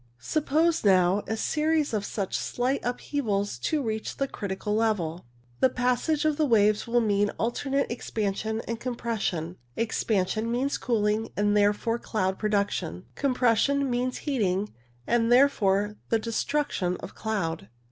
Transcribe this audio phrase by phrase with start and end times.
[0.17, 5.27] Suppose now a series of such slight upheavals to reach the critical level.
[5.59, 9.57] The passage of the waves will mean alternate expansion and com pression.
[9.75, 14.73] Expansion means cooling, and therefore cloud production; compression means heating,
[15.05, 17.69] and therefore the destruction of cloud.